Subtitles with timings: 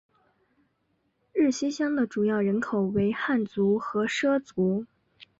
[1.31, 4.87] 日溪乡的主要人口为汉族和畲族。